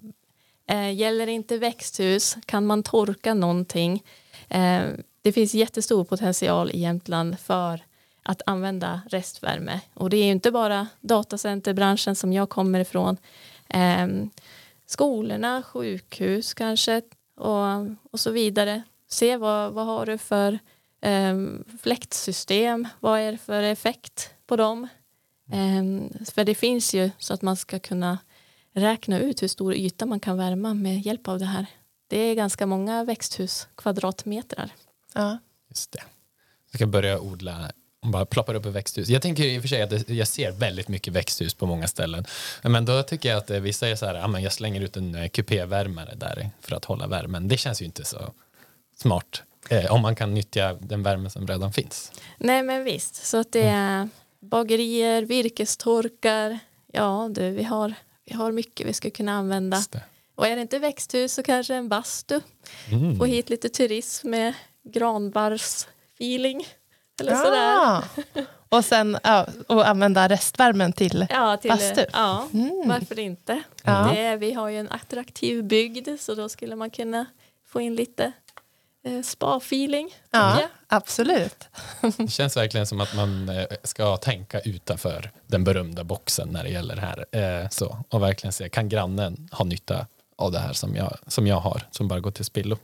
[0.70, 4.04] Eh, gäller inte växthus, kan man torka någonting?
[4.50, 4.82] Eh,
[5.22, 7.82] det finns jättestor potential i Jämtland för
[8.24, 9.82] att använda restvärme.
[9.94, 13.18] Och det är ju inte bara datacenterbranschen som jag kommer ifrån.
[13.70, 14.08] Eh,
[14.86, 17.02] skolorna, sjukhus kanske
[17.38, 18.84] och, och så vidare.
[19.10, 20.60] Se vad, vad har du för
[21.02, 21.38] eh,
[21.82, 24.88] fläktsystem, vad är det för effekt på dem?
[25.52, 28.18] Ehm, för det finns ju så att man ska kunna
[28.74, 31.66] räkna ut hur stor yta man kan värma med hjälp av det här.
[32.08, 34.72] Det är ganska många växthuskvadratmetrar.
[35.14, 35.38] Ja.
[35.70, 36.04] Just det.
[36.72, 37.72] Jag ska börja odla
[38.12, 39.10] bara ploppar upp i växthus.
[39.10, 41.88] Jag tänker i och för sig att det, jag ser väldigt mycket växthus på många
[41.88, 42.26] ställen.
[42.62, 44.98] Men då tycker jag att eh, vissa är så här, ja, men jag slänger ut
[44.98, 47.48] en eh, kupévärmare där för att hålla värmen.
[47.48, 48.34] Det känns ju inte så
[48.96, 52.12] smart eh, om man kan nyttja den värme som redan finns.
[52.38, 56.60] Nej men visst, så att det är bagerier, virkestorkar,
[56.92, 57.94] ja du, vi har,
[58.26, 59.84] vi har mycket vi ska kunna använda.
[60.36, 62.40] Och är det inte växthus så kanske en bastu.
[62.92, 63.18] Mm.
[63.18, 66.68] Få hit lite turism med granbarrsfeeling.
[67.20, 67.78] Eller sådär.
[67.78, 68.04] Ah.
[68.70, 72.06] Och sen ja, och använda restvärmen till Ja, till, Bastu.
[72.14, 72.84] ja Mm.
[72.90, 73.62] varför inte?
[73.84, 74.12] Ja.
[74.16, 77.26] Det, vi har ju en attraktiv bygd så då skulle man kunna
[77.68, 78.32] få in lite
[79.06, 80.10] eh, spa-feeling.
[80.32, 80.70] Ja, jag.
[80.88, 81.68] absolut.
[82.18, 86.70] Det känns verkligen som att man eh, ska tänka utanför den berömda boxen när det
[86.70, 87.26] gäller det här.
[87.64, 90.06] Eh, Så, och verkligen se, kan grannen ha nytta
[90.38, 92.78] av det här som jag, som jag har, som bara går till spillo?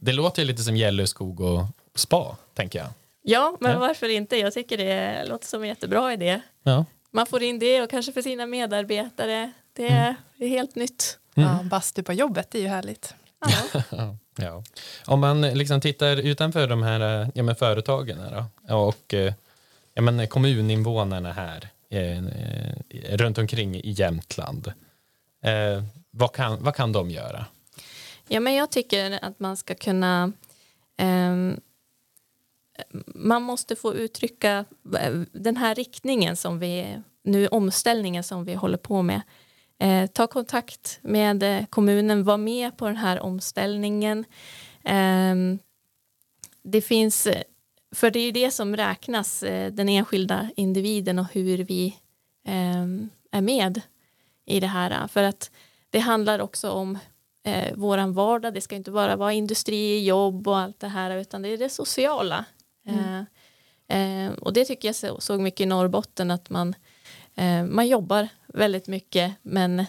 [0.00, 2.88] Det låter ju lite som Gällöskog och spa, tänker jag.
[3.28, 3.78] Ja, men Ja.
[3.78, 4.36] varför inte?
[4.36, 6.40] Jag tycker det låter som en jättebra idé.
[6.62, 6.84] Ja.
[7.10, 9.52] Man får in det och kanske för sina medarbetare.
[9.72, 11.18] Det är, det är helt nytt.
[11.34, 13.14] Ja, bastu på jobbet, det är ju härligt.
[13.92, 14.16] Ja.
[14.38, 14.62] Ja.
[15.06, 19.32] Om man liksom tittar utanför de här eh, ja, men företagen här då, och eh,
[19.94, 22.74] ja, men kommuninvånarna här eh, eh,
[23.16, 24.72] runt omkring i Jämtland.
[25.42, 27.46] Eh, vad, kan, vad kan de göra?
[28.28, 30.32] Ja, men jag tycker att man ska kunna
[30.96, 31.60] ehm,
[33.06, 34.64] man måste få uttrycka
[35.00, 39.20] eh, den här riktningen som vi nu omställningen som vi håller på med.
[39.78, 44.24] Eh, ta kontakt med eh, kommunen, var med på den här omställningen.
[44.84, 45.34] Eh,
[46.62, 47.42] det finns, eh,
[47.94, 51.96] för det är ju det som räknas, eh, den enskilda individen och hur vi
[52.44, 53.80] ehm, är med
[54.46, 55.08] i det här.
[55.08, 55.50] För att
[55.90, 56.98] det handlar också om
[57.44, 58.54] eh, våran vardag.
[58.54, 61.68] Det ska inte bara vara industri, jobb och allt det här utan det är det
[61.68, 62.44] sociala.
[62.86, 63.20] Eh,
[63.98, 66.74] eh, och det tycker jag så, såg mycket i Norrbotten att man,
[67.34, 69.80] eh, man jobbar väldigt mycket men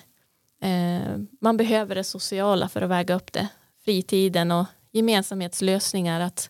[0.62, 3.48] eh, man behöver det sociala för att väga upp det.
[3.86, 6.50] Fritiden och gemensamhetslösningar att,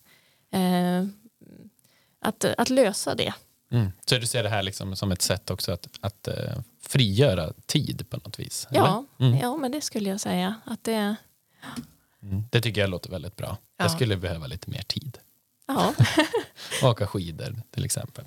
[0.52, 1.06] eh,
[2.20, 3.34] att, att lösa det.
[3.72, 3.92] Mm.
[4.06, 8.10] Så du ser det här liksom som ett sätt också att, att eh, frigöra tid
[8.10, 8.68] på något vis?
[8.72, 9.06] Ja?
[9.20, 9.38] Mm.
[9.38, 10.56] ja, men det skulle jag säga.
[10.66, 11.16] Att det,
[12.22, 12.44] Mm.
[12.52, 13.48] Det tycker jag låter väldigt bra.
[13.48, 13.84] Ja.
[13.84, 15.20] Jag skulle behöva lite mer tid.
[15.68, 15.94] Ja.
[16.84, 18.26] Åka skidor till exempel.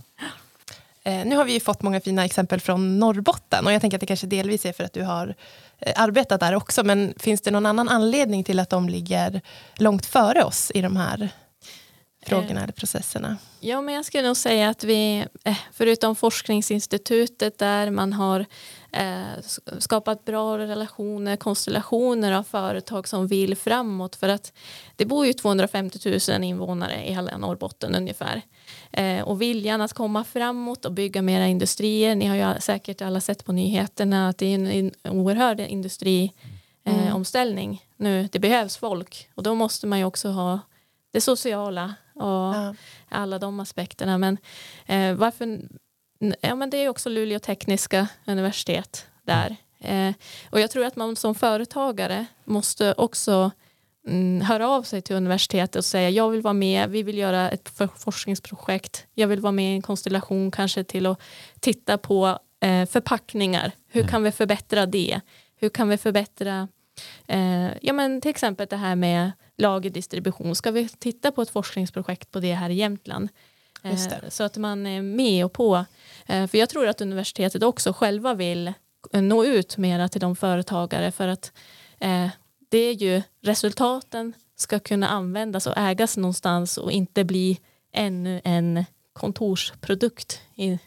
[1.05, 4.01] Eh, nu har vi ju fått många fina exempel från Norrbotten och jag tänker att
[4.01, 5.35] det kanske delvis är för att du har
[5.79, 6.85] eh, arbetat där också.
[6.85, 9.41] Men finns det någon annan anledning till att de ligger
[9.75, 11.31] långt före oss i de här
[12.27, 13.37] frågorna eller processerna?
[13.61, 18.47] Ja, men jag skulle nog säga att vi, eh, förutom forskningsinstitutet där man har eh,
[19.79, 24.53] skapat bra relationer, konstellationer av företag som vill framåt för att
[24.97, 28.43] det bor ju 250 000 invånare i hela Norrbotten ungefär.
[28.93, 33.21] Eh, och viljan att komma framåt och bygga mera industrier, ni har ju säkert alla
[33.21, 36.37] sett på nyheterna att det är en, oerhörd industriomställning
[36.85, 38.29] eh, omställning nu.
[38.33, 40.61] Det behövs folk och då måste man ju också ha
[41.13, 42.75] det sociala och Ja.
[43.09, 44.19] alla de aspekterna.
[44.19, 44.39] Men
[44.87, 45.61] eh, varför?
[46.41, 49.57] Ja, men det är också Luleå tekniska universitet där.
[49.81, 50.15] Eh,
[50.51, 53.51] och jag tror att man som företagare måste också
[54.07, 57.51] mm, höra av sig till universitetet och säga jag vill vara med, vi vill göra
[57.51, 61.21] ett for- forskningsprojekt, jag vill vara med i en konstellation kanske till att
[61.61, 63.73] titta på eh, förpackningar.
[63.89, 65.21] Hur kan vi förbättra det?
[65.57, 66.69] Hur kan vi förbättra
[67.27, 70.55] Eh, ja, men till exempel det här med lagerdistribution.
[70.55, 73.29] Ska vi titta på ett forskningsprojekt på det här i Jämtland?
[73.83, 74.31] Eh, Just det.
[74.31, 75.85] så att man är med och på.
[76.27, 78.73] Eh, för jag tror att universitetet också själva vill
[79.13, 81.53] nå ut mera till de företagare för att
[81.99, 82.29] eh,
[82.69, 87.61] det är ju resultaten ska kunna användas och ägas någonstans och inte bli
[87.93, 90.79] ännu en kontorsprodukt i,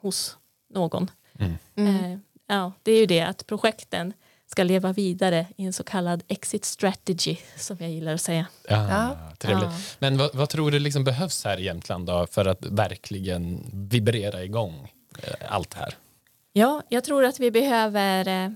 [0.00, 0.36] hos
[0.74, 1.10] någon.
[1.38, 1.54] Mm.
[1.76, 4.12] Eh, ja, det är ju det att projekten
[4.52, 8.46] ska leva vidare i en så kallad exit strategy som jag gillar att säga.
[8.68, 9.16] Ja, Ja.
[9.38, 9.64] Trevligt.
[9.64, 9.78] Ja.
[9.98, 14.44] Men vad, vad tror du liksom behövs här i Jämtland då för att verkligen vibrera
[14.44, 15.94] igång eh, allt det här?
[16.52, 18.50] Ja, jag tror att vi behöver, eh,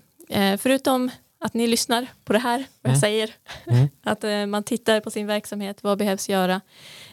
[0.53, 3.01] eh, förutom att ni lyssnar på det här, vad jag Mm.
[3.01, 3.31] säger,
[3.67, 3.89] Mm.
[4.05, 6.61] att man tittar på sin verksamhet, vad behövs göra,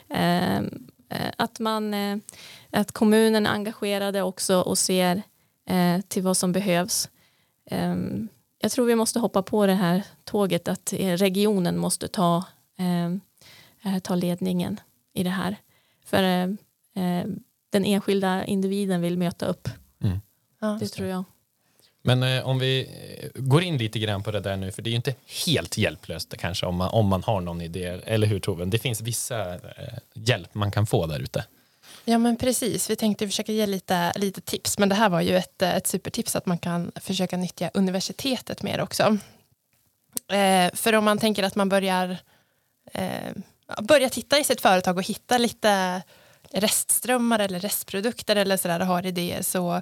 [0.09, 0.63] eh, eh,
[1.37, 1.93] att, man,
[2.71, 5.21] att kommunen är engagerade också och ser
[6.07, 7.09] till vad som behövs.
[7.71, 7.95] Eh,
[8.63, 12.43] jag tror vi måste hoppa på det här tåget att regionen måste ta,
[12.79, 13.05] eh,
[13.93, 14.79] eh, ta ledningen
[15.13, 15.57] i det här.
[16.05, 16.43] För eh,
[17.03, 17.27] eh,
[17.69, 19.69] den enskilda individen vill möta upp.
[20.03, 20.19] Mm.
[20.61, 20.77] Ja.
[20.79, 21.23] Det tror jag.
[22.01, 24.89] Men eh, om vi eh, går in lite grann på det där nu, för det
[24.89, 28.39] är ju inte helt hjälplöst kanske om man, om man har någon idé, eller hur
[28.39, 28.65] Tove?
[28.65, 29.59] Det finns vissa eh,
[30.13, 31.45] hjälp man kan få där ute.
[32.05, 35.37] Ja men precis, vi tänkte försöka ge lite, lite tips men det här var ju
[35.37, 39.17] ett, ett supertips att man kan försöka nyttja universitetet mer också.
[40.31, 42.17] Eh, för om man tänker att man börjar
[42.93, 43.31] eh,
[43.81, 46.01] börja titta i sitt företag och hitta lite
[46.51, 49.81] restströmmar eller restprodukter eller sådär och har idéer så,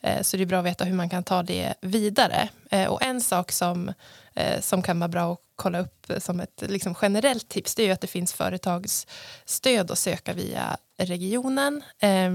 [0.00, 2.48] eh, så det är bra att veta hur man kan ta det vidare.
[2.70, 3.92] Eh, och en sak som,
[4.34, 7.86] eh, som kan vara bra att kolla upp som ett liksom, generellt tips det är
[7.86, 11.82] ju att det finns företagsstöd att söka via regionen.
[11.98, 12.30] Eh,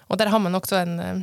[0.00, 1.18] och där har man också en eh,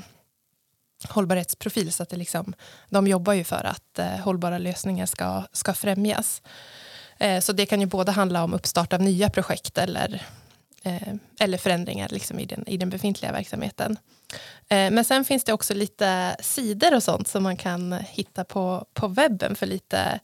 [1.10, 2.54] hållbarhetsprofil så att det liksom,
[2.90, 6.42] de jobbar ju för att eh, hållbara lösningar ska, ska främjas.
[7.18, 10.22] Eh, så det kan ju både handla om uppstart av nya projekt eller,
[10.84, 13.98] eh, eller förändringar liksom i, den, i den befintliga verksamheten.
[14.70, 18.86] Eh, men sen finns det också lite sidor och sånt som man kan hitta på,
[18.94, 20.20] på webben för lite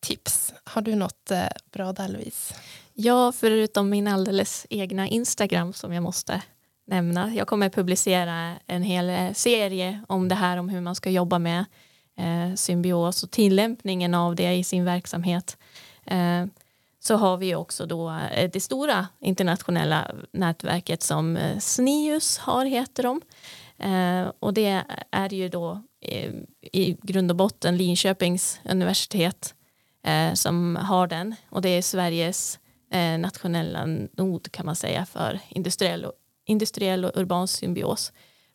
[0.00, 0.54] tips.
[0.64, 2.54] Har du något eh, bra där Louise?
[2.94, 6.42] Ja, förutom min alldeles egna Instagram som jag måste
[6.86, 7.34] nämna.
[7.34, 11.38] Jag kommer publicera en hel eh, serie om det här om hur man ska jobba
[11.38, 11.64] med
[12.18, 15.56] eh, symbios och tillämpningen av det i sin verksamhet.
[16.06, 16.44] Eh,
[17.06, 23.02] så har vi också då eh, det stora internationella nätverket som eh, SNIUS har, heter
[23.02, 23.20] de.
[23.78, 25.82] Eh, och det är ju då
[26.72, 29.54] i grund och botten Linköpings universitet
[30.34, 32.58] som har den och det är Sveriges
[33.18, 33.86] nationella
[34.16, 36.12] nod kan man säga för industriell och,
[36.46, 38.12] industriell och urban symbios.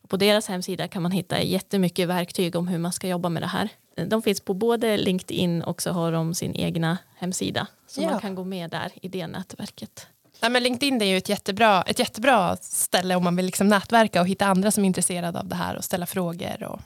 [0.08, 3.46] På deras hemsida kan man hitta jättemycket verktyg om hur man ska jobba med det
[3.46, 3.68] här.
[4.06, 7.66] De finns på både LinkedIn och så har de sin egna hemsida.
[7.86, 8.10] Så Ja.
[8.10, 10.06] man kan gå med där i det nätverket.
[10.42, 14.20] Nej, men LinkedIn är ju ett jättebra, ett jättebra ställe om man vill liksom nätverka
[14.20, 16.62] och hitta andra som är intresserade av det här och ställa frågor.
[16.62, 16.80] Och,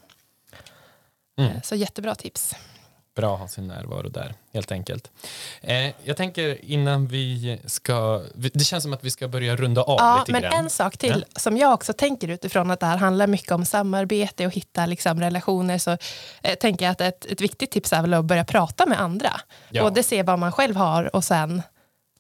[1.38, 1.50] Mm.
[1.56, 2.54] eh, Så jättebra tips.
[3.14, 5.10] Bra att ha sin närvaro där, helt enkelt.
[5.60, 9.96] Eh, jag tänker innan vi ska, det känns som att vi ska börja runda av
[9.98, 10.52] Ja, lite men grann.
[10.64, 14.46] en sak till som jag också tänker utifrån att det här handlar mycket om samarbete
[14.46, 15.90] och hitta liksom relationer så
[16.42, 19.40] eh, tänker jag att ett, ett viktigt tips är väl att börja prata med andra.
[19.70, 19.82] Ja.
[19.82, 21.62] Både se vad man själv har och sen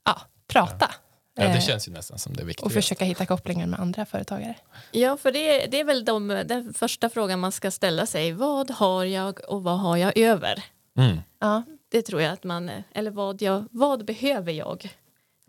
[0.04, 0.90] ja, prata.
[1.36, 2.66] Ja, det Eh, känns ju nästan som det viktiga.
[2.66, 4.54] och försöka hitta kopplingar med andra företagare.
[4.92, 8.32] Ja, för det, det är väl de, den första frågan man ska ställa sig.
[8.32, 10.64] Vad har jag och vad har jag över?
[10.98, 11.18] Mm.
[11.38, 14.84] Ja, Det tror jag att man, eller vad, jag, vad behöver jag och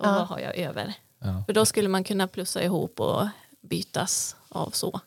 [0.03, 0.11] Ja.
[0.11, 0.93] vad har jag över?
[1.19, 1.43] Ja.
[1.45, 3.27] För då skulle man kunna plussa ihop och
[3.61, 4.99] bytas av så.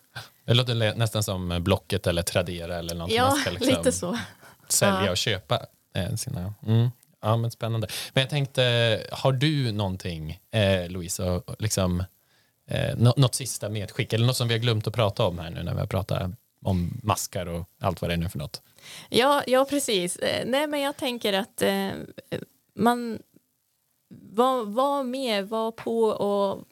[0.44, 4.18] Det låter nästan som Blocket eller Tradera eller något Ja, man ska liksom lite så.
[4.68, 5.10] sälja Ja.
[5.10, 6.54] och köpa eh, sina.
[6.66, 6.88] Mm.
[7.20, 7.88] Ja, men spännande.
[8.12, 8.62] Men jag tänkte,
[9.12, 12.04] har du någonting, eh, Louise, liksom,
[12.70, 15.50] eh, nå- något sista medskick eller något som vi har glömt att prata om här
[15.50, 16.30] nu när vi har pratat
[16.64, 18.62] om maskar och allt vad det är nu för något?
[19.08, 20.16] Ja, ja precis.
[20.16, 21.90] Eh, Nej, men jag tänker att eh,
[22.74, 23.18] man
[24.10, 26.64] var, var med, var på och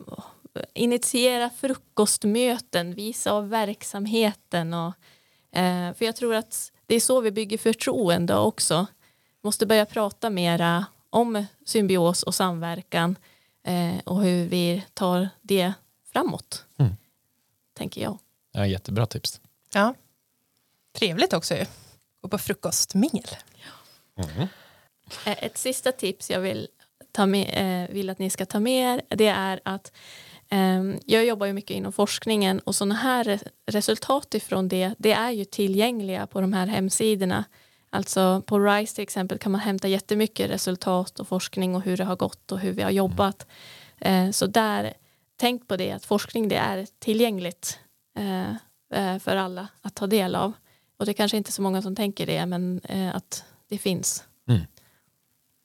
[0.75, 4.75] initiera frukostmöten, visa av verksamheten.
[4.75, 4.93] Och,
[5.59, 8.87] eh, för jag tror att det är så vi bygger förtroende också.
[9.43, 13.17] Måste börja prata mera om symbios och samverkan
[13.63, 15.73] eh, och hur vi tar det
[16.13, 16.93] framåt, Mm.
[17.75, 18.19] tänker jag.
[18.53, 19.41] Ja, jättebra tips.
[19.77, 19.95] Ja.
[20.99, 21.65] Trevligt också ju.
[22.21, 23.29] Gå på frukostmingel.
[24.17, 24.49] Mm.
[25.25, 26.69] Ett sista tips jag vill,
[27.13, 29.93] ta med, eh, vill att ni ska ta med er det är att
[30.49, 35.13] eh, jag jobbar ju mycket inom forskningen och sådana här re- resultat ifrån det det
[35.13, 37.45] är ju tillgängliga på de här hemsidorna.
[37.91, 42.05] Alltså på RISE till exempel kan man hämta jättemycket resultat och forskning och hur det
[42.05, 43.47] har gått och hur vi har jobbat.
[44.01, 44.95] Eh, så där,
[45.37, 47.79] tänk på det att forskning det är tillgängligt
[49.21, 50.53] för alla att ta del av.
[50.99, 54.25] Och det är kanske inte så många som tänker det men eh, att det finns.
[54.49, 54.63] Mm.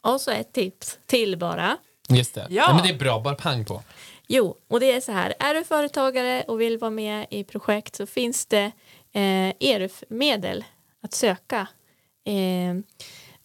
[0.01, 1.77] Och så ett tips till bara.
[2.09, 2.47] Just det.
[2.49, 2.65] Ja.
[2.67, 2.73] Ja.
[2.73, 3.83] men det är bra, bara pang på.
[4.27, 5.33] Jo, och det är så här.
[5.39, 8.71] Är du företagare och vill vara med i projekt så finns det
[9.11, 10.63] eh, ERUF-medel
[11.03, 11.67] att söka.
[12.25, 12.75] Eh,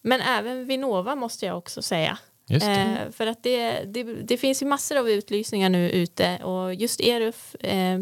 [0.01, 2.17] men även Vinnova måste jag också säga.
[2.47, 2.71] Just det.
[2.71, 6.99] Eh, för att det, det, det finns ju massor av utlysningar nu ute och just
[6.99, 7.99] ERUF eh, eh,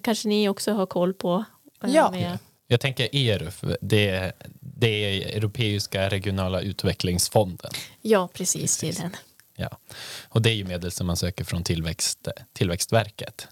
[0.00, 1.44] kanske ni också har koll på.
[1.84, 2.10] eh, Ja.
[2.10, 7.70] med- Jag tänker ERUF, det är, det är Europeiska regionala utvecklingsfonden.
[8.02, 9.02] ja precis, det är Precis.
[9.02, 9.16] den.
[9.56, 9.78] Ja.
[10.28, 13.48] Och det är ju medel som man söker från tillväxt, Tillväxtverket.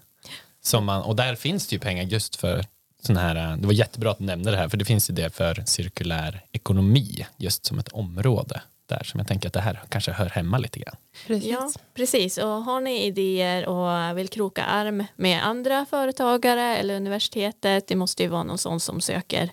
[0.63, 2.65] Som man, och där finns det ju pengar just för
[3.01, 5.29] sån här, det var jättebra att du nämnde det här, för det finns ju det
[5.35, 8.61] för cirkulär ekonomi, just som ett område
[8.91, 10.95] där som jag tänker att det här kanske hör hemma lite grann.
[11.27, 11.51] Precis.
[11.51, 12.37] Ja, precis.
[12.37, 18.23] Och har ni idéer och vill kroka arm med andra företagare eller universitetet, det måste
[18.23, 19.51] ju vara någon sån som söker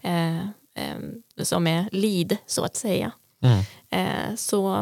[0.00, 0.36] eh,
[0.76, 0.98] eh,
[1.42, 3.12] som är lead så att säga.
[3.42, 3.62] Mm.
[3.90, 4.74] Eh, så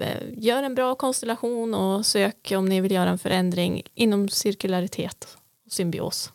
[0.00, 5.36] eh, gör en bra konstellation och sök om ni vill göra en förändring inom cirkularitet
[5.66, 6.32] och symbios.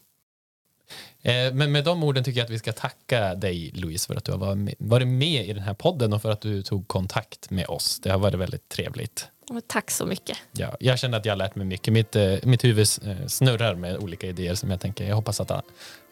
[1.21, 4.23] Eh, Men med de orden tycker jag att vi ska tacka dig Louise för att
[4.25, 7.67] du har varit med- i den här podden och för att du tog kontakt med
[7.67, 7.99] oss.
[7.99, 9.27] Det har varit väldigt trevligt.
[9.67, 10.37] Tack så mycket.
[10.51, 11.93] Ja, jag känner att jag har lärt mig mycket.
[11.93, 15.51] Mitt, eh, mitt huvud eh, snurrar med olika idéer som jag tänker, jag hoppas att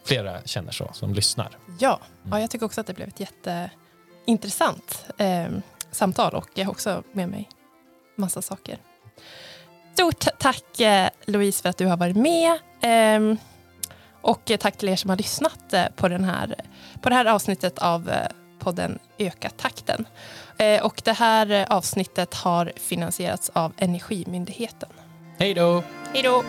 [0.05, 1.57] flera känner så, som lyssnar.
[1.79, 1.99] Ja,
[2.31, 5.45] ja, jag tycker också att det blev ett jätteintressant eh,
[5.91, 7.49] samtal och jag har också med mig
[8.15, 8.77] massa saker.
[9.93, 10.63] Stort tack
[11.25, 12.51] Louise för att du har varit med.
[12.81, 13.37] Eh,
[14.25, 16.55] och tack till er som har lyssnat eh, på, den här,
[17.01, 18.27] på det här avsnittet av eh,
[18.59, 20.05] podden Öka takten.
[20.57, 24.89] Eh, och det här eh, avsnittet har finansierats av Energimyndigheten.
[25.37, 25.83] Hej då!
[26.13, 26.43] Hej då!